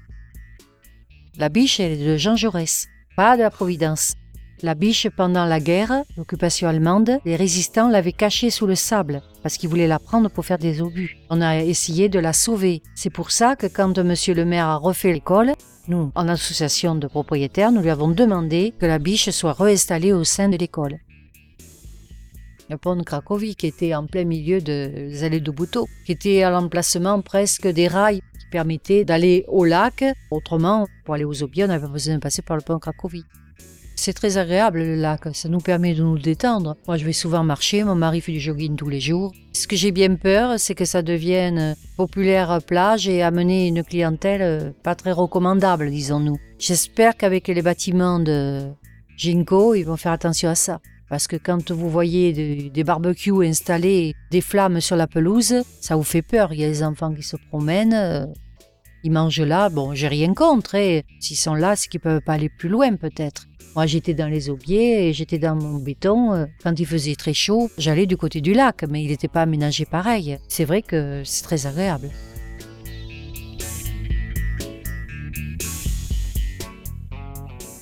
La 1.37 1.49
biche, 1.49 1.79
elle 1.79 1.93
est 1.93 2.05
de 2.05 2.17
Jean 2.17 2.35
Jaurès, 2.35 2.87
pas 3.15 3.37
de 3.37 3.41
la 3.41 3.51
Providence. 3.51 4.13
La 4.63 4.73
biche, 4.73 5.07
pendant 5.15 5.45
la 5.45 5.59
guerre, 5.59 6.01
l'occupation 6.17 6.67
allemande, 6.67 7.19
les 7.25 7.35
résistants 7.35 7.89
l'avaient 7.89 8.11
cachée 8.11 8.49
sous 8.49 8.65
le 8.65 8.73
sable 8.73 9.21
parce 9.43 9.55
qu'ils 9.55 9.69
voulaient 9.69 9.87
la 9.87 9.99
prendre 9.99 10.31
pour 10.31 10.45
faire 10.45 10.57
des 10.57 10.81
obus. 10.81 11.17
On 11.29 11.41
a 11.41 11.63
essayé 11.63 12.09
de 12.09 12.17
la 12.17 12.33
sauver. 12.33 12.81
C'est 12.95 13.11
pour 13.11 13.29
ça 13.29 13.55
que 13.55 13.67
quand 13.67 13.99
monsieur 13.99 14.33
le 14.33 14.45
maire 14.45 14.65
a 14.65 14.77
refait 14.77 15.13
l'école, 15.13 15.53
nous, 15.87 16.11
en 16.15 16.27
association 16.27 16.95
de 16.95 17.05
propriétaires, 17.05 17.71
nous 17.71 17.81
lui 17.81 17.91
avons 17.91 18.07
demandé 18.07 18.73
que 18.79 18.87
la 18.87 18.97
biche 18.97 19.29
soit 19.29 19.53
réinstallée 19.53 20.11
au 20.11 20.23
sein 20.23 20.49
de 20.49 20.57
l'école. 20.57 20.97
Le 22.71 22.77
pont 22.77 22.95
de 22.95 23.03
Cracovie, 23.03 23.55
qui 23.55 23.67
était 23.67 23.93
en 23.93 24.07
plein 24.07 24.25
milieu 24.25 24.59
des 24.59 25.23
allées 25.23 25.39
de 25.39 25.51
Bouteau, 25.51 25.87
qui 26.05 26.13
était 26.13 26.41
à 26.41 26.49
l'emplacement 26.49 27.21
presque 27.21 27.67
des 27.67 27.87
rails 27.87 28.21
qui 28.39 28.47
permettaient 28.51 29.05
d'aller 29.05 29.45
au 29.47 29.65
lac. 29.65 30.03
Autrement, 30.31 30.87
pour 31.05 31.13
aller 31.13 31.25
aux 31.25 31.43
Aubiers, 31.43 31.65
on 31.65 31.69
avait 31.69 31.87
besoin 31.87 32.15
de 32.15 32.19
passer 32.19 32.41
par 32.41 32.57
le 32.57 32.63
pont 32.63 32.73
de 32.73 32.79
Cracovie. 32.79 33.23
C'est 33.99 34.13
très 34.13 34.37
agréable 34.37 34.77
le 34.77 34.95
lac, 34.95 35.21
ça 35.33 35.49
nous 35.49 35.59
permet 35.59 35.95
de 35.95 36.03
nous 36.03 36.19
détendre. 36.19 36.77
Moi 36.87 36.97
je 36.97 37.03
vais 37.03 37.13
souvent 37.13 37.43
marcher, 37.43 37.83
mon 37.83 37.95
mari 37.95 38.21
fait 38.21 38.31
du 38.31 38.39
jogging 38.39 38.75
tous 38.75 38.89
les 38.89 39.01
jours. 39.01 39.33
Ce 39.53 39.67
que 39.67 39.75
j'ai 39.75 39.91
bien 39.91 40.15
peur, 40.15 40.59
c'est 40.59 40.75
que 40.75 40.85
ça 40.85 41.01
devienne 41.01 41.75
populaire 41.97 42.59
plage 42.61 43.09
et 43.09 43.23
amener 43.23 43.67
une 43.67 43.83
clientèle 43.83 44.41
euh, 44.43 44.71
pas 44.83 44.93
très 44.93 45.11
recommandable, 45.11 45.89
disons-nous. 45.89 46.37
J'espère 46.59 47.17
qu'avec 47.17 47.47
les 47.47 47.61
bâtiments 47.63 48.19
de 48.19 48.67
Ginkgo, 49.17 49.73
ils 49.73 49.83
vont 49.83 49.97
faire 49.97 50.11
attention 50.11 50.49
à 50.49 50.55
ça. 50.55 50.79
Parce 51.09 51.27
que 51.27 51.35
quand 51.35 51.71
vous 51.71 51.89
voyez 51.89 52.69
des, 52.69 52.83
barbecues 52.83 53.45
installés, 53.45 54.13
des 54.29 54.41
flammes 54.41 54.79
sur 54.79 54.95
la 54.95 55.07
pelouse, 55.07 55.55
ça 55.81 55.95
vous 55.95 56.03
fait 56.03 56.21
peur. 56.21 56.53
Il 56.53 56.59
y 56.59 56.65
a 56.65 56.69
des 56.69 56.83
enfants 56.83 57.13
qui 57.13 57.23
se 57.23 57.37
promènent, 57.49 57.93
euh, 57.93 58.25
ils 59.03 59.11
mangent 59.11 59.41
là. 59.41 59.69
Bon, 59.69 59.93
j'ai 59.93 60.07
rien 60.07 60.33
contre. 60.33 60.75
Et 60.75 60.99
hein. 60.99 61.01
S'ils 61.19 61.37
sont 61.37 61.55
là, 61.55 61.75
c'est 61.75 61.87
qu'ils 61.89 61.99
peuvent 61.99 62.21
pas 62.21 62.33
aller 62.33 62.49
plus 62.49 62.69
loin 62.69 62.95
peut-être. 62.95 63.45
Moi, 63.75 63.85
j'étais 63.85 64.13
dans 64.13 64.27
les 64.27 64.49
aubiers 64.49 65.07
et 65.07 65.13
j'étais 65.13 65.37
dans 65.37 65.55
mon 65.55 65.77
béton. 65.77 66.33
Euh, 66.33 66.45
quand 66.63 66.79
il 66.79 66.85
faisait 66.85 67.15
très 67.15 67.33
chaud, 67.33 67.69
j'allais 67.77 68.07
du 68.07 68.17
côté 68.17 68.41
du 68.41 68.53
lac, 68.53 68.83
mais 68.89 69.03
il 69.03 69.09
n'était 69.09 69.27
pas 69.27 69.43
aménagé 69.43 69.85
pareil. 69.85 70.39
C'est 70.47 70.65
vrai 70.65 70.81
que 70.81 71.21
c'est 71.23 71.43
très 71.43 71.67
agréable. 71.67 72.09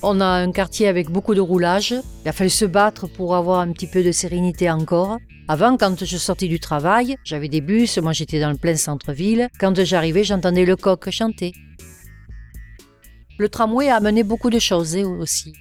On 0.08 0.20
a 0.20 0.26
un 0.26 0.52
quartier 0.52 0.86
avec 0.86 1.10
beaucoup 1.10 1.34
de 1.34 1.40
roulage. 1.40 1.92
Il 2.24 2.28
a 2.28 2.32
fallu 2.32 2.48
se 2.48 2.64
battre 2.64 3.08
pour 3.08 3.34
avoir 3.34 3.58
un 3.58 3.72
petit 3.72 3.88
peu 3.88 4.04
de 4.04 4.12
sérénité 4.12 4.70
encore. 4.70 5.18
Avant, 5.48 5.76
quand 5.76 6.04
je 6.04 6.16
sortais 6.16 6.46
du 6.46 6.60
travail, 6.60 7.16
j'avais 7.24 7.48
des 7.48 7.60
bus, 7.60 7.98
moi 7.98 8.12
j'étais 8.12 8.38
dans 8.38 8.50
le 8.50 8.56
plein 8.56 8.76
centre-ville. 8.76 9.48
Quand 9.58 9.74
j'arrivais, 9.82 10.22
j'entendais 10.22 10.64
le 10.64 10.76
coq 10.76 11.10
chanter. 11.10 11.54
Le 13.36 13.48
tramway 13.48 13.88
a 13.88 13.96
amené 13.96 14.22
beaucoup 14.22 14.48
de 14.48 14.60
choses 14.60 14.94
hein, 14.94 15.18
aussi. 15.18 15.54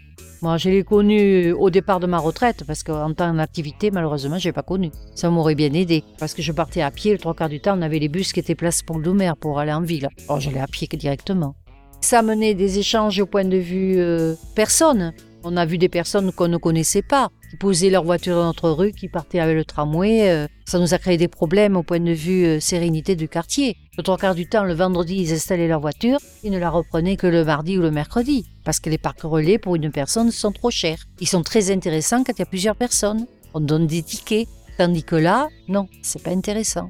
Moi, 0.44 0.58
je 0.58 0.70
l'ai 0.70 0.84
connu 0.84 1.52
au 1.54 1.72
départ 1.72 2.00
de 2.00 2.06
ma 2.06 2.20
retraite, 2.20 2.66
parce 2.68 2.84
qu'en 2.84 3.16
temps 3.16 3.34
d'activité, 3.34 3.90
malheureusement, 3.90 4.38
je 4.38 4.50
l'ai 4.50 4.54
pas 4.54 4.62
connu. 4.62 4.92
Ça 5.16 5.32
m'aurait 5.32 5.56
bien 5.56 5.74
aidé, 5.74 6.04
parce 6.20 6.36
que 6.36 6.44
je 6.44 6.52
partais 6.52 6.84
à 6.84 6.92
pied, 6.92 7.14
le 7.14 7.18
trois 7.18 7.34
quarts 7.34 7.50
du 7.50 7.62
temps, 7.62 7.76
on 7.76 7.82
avait 7.82 7.98
les 7.98 8.10
bus 8.10 8.32
qui 8.32 8.42
étaient 8.42 8.54
place 8.54 8.84
pour 8.84 9.00
Doumer 9.00 9.32
pour 9.40 9.58
aller 9.58 9.74
en 9.74 9.82
ville. 9.82 10.08
Alors, 10.30 10.40
j'allais 10.40 10.60
à 10.60 10.68
pied 10.68 10.88
directement. 10.88 11.56
Ça 12.02 12.22
menait 12.22 12.54
des 12.54 12.78
échanges 12.80 13.20
au 13.20 13.26
point 13.26 13.46
de 13.46 13.58
vue 13.58 13.96
euh, 13.98 14.36
personne. 14.56 15.14
On 15.44 15.58
a 15.58 15.66
vu 15.66 15.78
des 15.78 15.90
personnes 15.90 16.32
qu'on 16.32 16.48
ne 16.48 16.58
connaissait 16.58 17.02
pas, 17.04 17.30
qui 17.52 17.58
posaient 17.58 17.90
leur 17.90 18.04
voiture 18.04 18.36
dans 18.36 18.46
notre 18.46 18.70
rue, 18.70 18.92
qui 18.92 19.08
partaient 19.08 19.40
avec 19.40 19.56
le 19.56 19.66
tramway. 19.66 20.30
euh, 20.30 20.48
ça 20.66 20.80
nous 20.80 20.94
a 20.94 20.98
créé 20.98 21.18
des 21.18 21.28
problèmes 21.28 21.76
au 21.76 21.84
point 21.84 22.00
de 22.00 22.12
vue 22.12 22.46
euh, 22.46 22.60
sérénité 22.60 23.16
du 23.16 23.28
quartier. 23.28 23.76
Le 23.98 24.04
trois 24.04 24.18
quarts 24.18 24.36
du 24.36 24.48
temps, 24.48 24.64
le 24.64 24.74
vendredi, 24.74 25.16
ils 25.18 25.34
installaient 25.34 25.68
leur 25.68 25.82
voiture, 25.82 26.18
ils 26.44 26.52
ne 26.52 26.58
la 26.58 26.70
reprenaient 26.70 27.16
que 27.16 27.28
le 27.28 27.44
mardi 27.46 27.78
ou 27.78 27.82
le 27.82 27.92
mercredi, 27.92 28.46
parce 28.64 28.80
que 28.80 28.90
les 28.90 28.98
parcs 28.98 29.22
relais 29.22 29.58
pour 29.58 29.76
une 29.76 29.92
personne 29.92 30.32
sont 30.32 30.52
trop 30.52 30.72
chers. 30.72 31.06
Ils 31.20 31.28
sont 31.28 31.44
très 31.44 31.72
intéressants 31.72 32.24
quand 32.24 32.34
il 32.36 32.40
y 32.40 32.44
a 32.44 32.48
plusieurs 32.48 32.76
personnes. 32.76 33.26
On 33.54 33.60
donne 33.60 33.88
des 33.88 34.02
tickets, 34.04 34.48
tandis 34.78 35.04
que 35.04 35.16
là, 35.16 35.48
non, 35.68 35.88
c'est 36.02 36.22
pas 36.24 36.32
intéressant. 36.32 36.90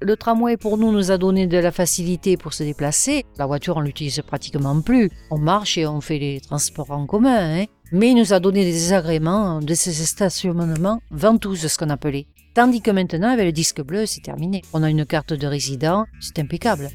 Le 0.00 0.16
tramway 0.16 0.56
pour 0.56 0.78
nous 0.78 0.92
nous 0.92 1.10
a 1.10 1.18
donné 1.18 1.46
de 1.48 1.58
la 1.58 1.72
facilité 1.72 2.36
pour 2.36 2.52
se 2.54 2.62
déplacer. 2.62 3.24
La 3.36 3.46
voiture, 3.46 3.76
on 3.76 3.80
l'utilise 3.80 4.22
pratiquement 4.24 4.80
plus. 4.80 5.10
On 5.30 5.38
marche 5.38 5.76
et 5.76 5.86
on 5.86 6.00
fait 6.00 6.18
les 6.18 6.40
transports 6.40 6.92
en 6.92 7.04
commun. 7.06 7.62
hein. 7.62 7.64
Mais 7.90 8.10
il 8.10 8.16
nous 8.16 8.32
a 8.32 8.38
donné 8.38 8.64
des 8.64 8.72
désagréments 8.72 9.60
de 9.60 9.74
ces 9.74 9.92
stationnements 9.92 11.00
ventouses, 11.10 11.66
ce 11.66 11.78
qu'on 11.78 11.90
appelait. 11.90 12.26
Tandis 12.54 12.80
que 12.80 12.90
maintenant, 12.92 13.30
avec 13.30 13.46
le 13.46 13.52
disque 13.52 13.82
bleu, 13.82 14.06
c'est 14.06 14.20
terminé. 14.20 14.62
On 14.72 14.82
a 14.82 14.90
une 14.90 15.04
carte 15.04 15.32
de 15.32 15.46
résident, 15.46 16.04
c'est 16.20 16.38
impeccable. 16.38 16.90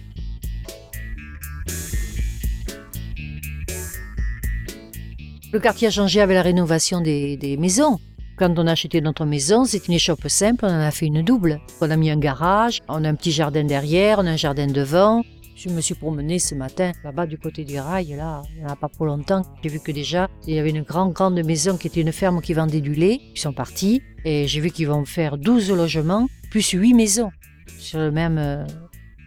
Le 5.52 5.60
quartier 5.60 5.88
a 5.88 5.92
changé 5.92 6.22
avec 6.22 6.36
la 6.36 6.42
rénovation 6.42 7.02
des 7.02 7.58
maisons. 7.60 8.00
Quand 8.36 8.58
on 8.58 8.66
a 8.66 8.72
acheté 8.72 9.00
notre 9.00 9.26
maison, 9.26 9.64
c'est 9.64 9.88
une 9.88 9.94
échoppe 9.94 10.28
simple, 10.28 10.66
on 10.66 10.70
en 10.70 10.80
a 10.80 10.90
fait 10.90 11.06
une 11.06 11.22
double. 11.22 11.62
On 11.82 11.92
a 11.92 11.96
mis 11.96 12.10
un 12.10 12.18
garage, 12.18 12.82
on 12.88 13.04
a 13.04 13.10
un 13.10 13.14
petit 13.14 13.32
jardin 13.32 13.64
derrière, 13.64 14.18
on 14.20 14.26
a 14.26 14.32
un 14.32 14.38
jardin 14.38 14.66
devant. 14.66 15.22
Je 15.56 15.70
me 15.70 15.82
suis 15.82 15.94
promenée 15.94 16.40
ce 16.40 16.56
matin 16.56 16.94
là-bas 17.04 17.28
du 17.28 17.38
côté 17.38 17.64
du 17.64 17.80
rail, 17.80 18.16
là, 18.16 18.42
il 18.56 18.64
n'y 18.64 18.66
en 18.66 18.70
a 18.70 18.76
pas 18.76 18.90
pour 18.90 19.06
longtemps. 19.06 19.44
J'ai 19.62 19.70
vu 19.70 19.80
que 19.80 19.92
déjà, 19.92 20.28
il 20.48 20.56
y 20.56 20.60
avait 20.60 20.72
une 20.72 20.82
grande, 20.82 21.14
grande 21.14 21.40
maison 21.44 21.78
qui 21.78 21.88
était 21.88 22.02
une 22.02 22.12
ferme 22.12 22.42
qui 22.42 22.54
vendait 22.54 22.82
du 22.82 22.96
lait. 22.96 23.20
Ils 23.36 23.40
sont 23.40 23.54
partis 23.54 24.02
et 24.26 24.48
j'ai 24.48 24.62
vu 24.62 24.72
qu'ils 24.72 24.88
vont 24.88 25.06
faire 25.06 25.38
12 25.38 25.72
logements, 25.72 26.28
plus 26.50 26.72
8 26.72 26.96
maisons 26.96 27.32
sur 27.78 28.00
le 28.00 28.10
même 28.10 28.40
euh, 28.40 28.66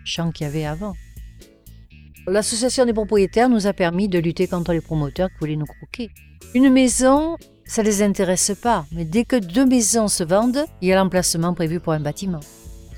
champ 0.05 0.33
qu'il 0.33 0.47
y 0.47 0.49
avait 0.49 0.67
avant. 0.67 0.95
L'association 2.27 2.85
des 2.87 2.93
propriétaires 2.93 3.49
nous 3.49 3.69
a 3.69 3.73
permis 3.73 4.09
de 4.09 4.19
lutter 4.19 4.49
contre 4.49 4.73
les 4.73 4.81
promoteurs 4.81 5.29
qui 5.29 5.39
voulaient 5.39 5.57
nous 5.57 5.67
croquer. 5.67 6.11
Une 6.55 6.71
maison, 6.71 7.37
ça 7.67 7.83
les 7.83 8.03
intéresse 8.03 8.53
pas, 8.61 8.87
mais 8.93 9.05
dès 9.05 9.25
que 9.25 9.37
deux 9.37 9.67
maisons 9.67 10.09
se 10.09 10.25
vendent, 10.25 10.65
il 10.81 10.89
y 10.89 10.93
a 10.93 10.97
l'emplacement 10.97 11.53
prévu 11.53 11.81
pour 11.81 11.93
un 11.93 12.01
bâtiment. 12.01 12.41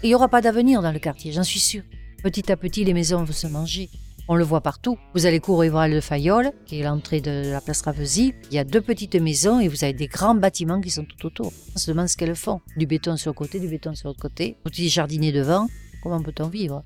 Il 0.02 0.08
n'y 0.08 0.14
aura 0.14 0.28
pas 0.28 0.40
d'avenir 0.40 0.82
dans 0.82 0.92
le 0.92 0.98
quartier, 0.98 1.32
j'en 1.32 1.42
suis 1.42 1.58
sûre. 1.58 1.82
Petit 2.22 2.52
à 2.52 2.56
petit, 2.56 2.84
les 2.84 2.94
maisons 2.94 3.24
vont 3.24 3.32
se 3.32 3.46
manger. 3.46 3.88
On 4.30 4.34
le 4.34 4.44
voit 4.44 4.60
partout. 4.60 4.98
Vous 5.14 5.24
allez 5.24 5.40
cours 5.40 5.64
Évral 5.64 5.92
de 5.92 6.00
Fayolle, 6.00 6.52
qui 6.66 6.78
est 6.78 6.82
l'entrée 6.82 7.22
de 7.22 7.50
la 7.50 7.62
place 7.62 7.80
Ravesi. 7.80 8.34
Il 8.50 8.54
y 8.54 8.58
a 8.58 8.64
deux 8.64 8.82
petites 8.82 9.14
maisons 9.14 9.58
et 9.58 9.68
vous 9.68 9.84
avez 9.84 9.94
des 9.94 10.06
grands 10.06 10.34
bâtiments 10.34 10.82
qui 10.82 10.90
sont 10.90 11.04
tout 11.04 11.26
autour. 11.26 11.50
On 11.74 11.78
se 11.78 11.90
demande 11.90 12.08
ce 12.08 12.16
qu'elles 12.16 12.36
font. 12.36 12.60
Du 12.76 12.86
béton 12.86 13.16
sur 13.16 13.30
le 13.30 13.34
côté, 13.34 13.58
du 13.58 13.68
béton 13.68 13.94
sur 13.94 14.08
l'autre 14.08 14.20
côté. 14.20 14.58
Petit 14.64 14.90
jardinier 14.90 15.32
devant. 15.32 15.66
Comment 16.02 16.22
peut-on 16.22 16.48
vivre? 16.48 16.84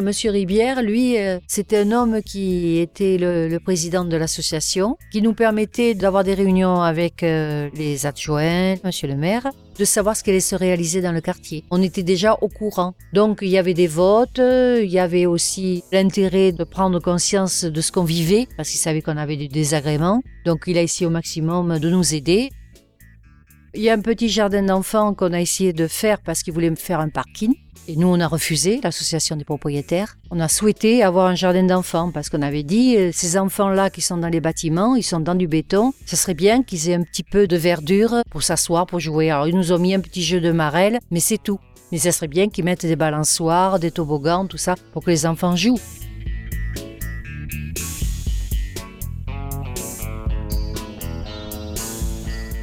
Monsieur 0.00 0.30
Ribière, 0.30 0.82
lui, 0.82 1.18
euh, 1.18 1.38
c'était 1.46 1.78
un 1.78 1.92
homme 1.92 2.22
qui 2.22 2.78
était 2.78 3.18
le, 3.18 3.48
le 3.48 3.60
président 3.60 4.04
de 4.04 4.16
l'association, 4.16 4.96
qui 5.12 5.20
nous 5.20 5.34
permettait 5.34 5.94
d'avoir 5.94 6.24
des 6.24 6.34
réunions 6.34 6.80
avec 6.80 7.22
euh, 7.22 7.68
les 7.74 8.06
adjoints, 8.06 8.76
monsieur 8.82 9.08
le 9.08 9.16
maire, 9.16 9.50
de 9.78 9.84
savoir 9.84 10.16
ce 10.16 10.22
qui 10.22 10.30
allait 10.30 10.40
se 10.40 10.56
réaliser 10.56 11.02
dans 11.02 11.12
le 11.12 11.20
quartier. 11.20 11.64
On 11.70 11.82
était 11.82 12.02
déjà 12.02 12.36
au 12.40 12.48
courant. 12.48 12.94
Donc 13.12 13.40
il 13.42 13.48
y 13.48 13.58
avait 13.58 13.74
des 13.74 13.88
votes, 13.88 14.38
euh, 14.38 14.80
il 14.82 14.90
y 14.90 14.98
avait 14.98 15.26
aussi 15.26 15.82
l'intérêt 15.92 16.52
de 16.52 16.64
prendre 16.64 17.00
conscience 17.00 17.64
de 17.64 17.80
ce 17.80 17.92
qu'on 17.92 18.04
vivait, 18.04 18.46
parce 18.56 18.70
qu'il 18.70 18.80
savait 18.80 19.02
qu'on 19.02 19.16
avait 19.16 19.36
des 19.36 19.48
désagréments. 19.48 20.22
Donc 20.46 20.64
il 20.66 20.78
a 20.78 20.82
essayé 20.82 21.06
au 21.06 21.10
maximum 21.10 21.78
de 21.78 21.90
nous 21.90 22.14
aider. 22.14 22.50
Il 23.72 23.82
y 23.82 23.88
a 23.88 23.92
un 23.92 24.00
petit 24.00 24.28
jardin 24.28 24.64
d'enfants 24.64 25.14
qu'on 25.14 25.32
a 25.32 25.40
essayé 25.40 25.72
de 25.72 25.86
faire 25.86 26.20
parce 26.20 26.42
qu'il 26.42 26.52
voulait 26.52 26.70
me 26.70 26.76
faire 26.76 26.98
un 26.98 27.08
parking. 27.08 27.54
Et 27.86 27.94
nous, 27.94 28.08
on 28.08 28.18
a 28.18 28.26
refusé, 28.26 28.80
l'association 28.82 29.36
des 29.36 29.44
propriétaires. 29.44 30.16
On 30.32 30.40
a 30.40 30.48
souhaité 30.48 31.04
avoir 31.04 31.26
un 31.26 31.36
jardin 31.36 31.62
d'enfants 31.62 32.10
parce 32.10 32.30
qu'on 32.30 32.42
avait 32.42 32.64
dit, 32.64 32.96
euh, 32.96 33.10
ces 33.12 33.38
enfants-là 33.38 33.88
qui 33.88 34.00
sont 34.00 34.16
dans 34.16 34.28
les 34.28 34.40
bâtiments, 34.40 34.96
ils 34.96 35.04
sont 35.04 35.20
dans 35.20 35.36
du 35.36 35.46
béton, 35.46 35.92
ce 36.04 36.16
serait 36.16 36.34
bien 36.34 36.64
qu'ils 36.64 36.90
aient 36.90 36.94
un 36.94 37.02
petit 37.02 37.22
peu 37.22 37.46
de 37.46 37.56
verdure 37.56 38.22
pour 38.30 38.42
s'asseoir, 38.42 38.86
pour 38.86 38.98
jouer. 38.98 39.30
Alors, 39.30 39.46
ils 39.46 39.56
nous 39.56 39.72
ont 39.72 39.78
mis 39.78 39.94
un 39.94 40.00
petit 40.00 40.24
jeu 40.24 40.40
de 40.40 40.50
marelle, 40.50 40.98
mais 41.12 41.20
c'est 41.20 41.42
tout. 41.42 41.60
Mais 41.92 41.98
ça 41.98 42.10
serait 42.10 42.28
bien 42.28 42.48
qu'ils 42.48 42.64
mettent 42.64 42.86
des 42.86 42.96
balançoires, 42.96 43.78
des 43.78 43.92
toboggans, 43.92 44.46
tout 44.46 44.58
ça, 44.58 44.74
pour 44.92 45.04
que 45.04 45.10
les 45.10 45.26
enfants 45.26 45.54
jouent. 45.54 45.80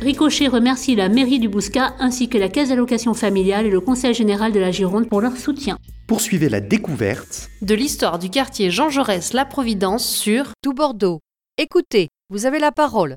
Ricochet 0.02 0.48
remercie 0.48 0.96
la 0.96 1.10
mairie 1.10 1.40
du 1.40 1.50
Bouscat 1.50 1.96
ainsi 2.00 2.30
que 2.30 2.38
la 2.38 2.50
Caisse 2.50 2.70
d'allocation 2.70 3.16
familiale 3.16 3.66
et 3.66 3.72
le 3.72 3.80
Conseil 3.80 4.14
général 4.14 4.52
de 4.52 4.60
la 4.60 4.70
Gironde 4.70 5.10
pour 5.10 5.22
leur 5.22 5.36
soutien. 5.36 5.80
Poursuivez 6.06 6.50
la 6.50 6.60
découverte 6.60 7.50
De 7.64 7.74
l'histoire 7.74 8.20
du 8.20 8.30
quartier 8.30 8.70
Jean 8.70 8.92
Jaurès 8.92 9.34
La 9.34 9.44
Providence 9.44 10.08
sur 10.08 10.52
Tout 10.62 10.74
Bordeaux. 10.74 11.20
Écoutez, 11.58 12.10
vous 12.30 12.46
avez 12.46 12.60
la 12.60 12.72
parole. 12.72 13.16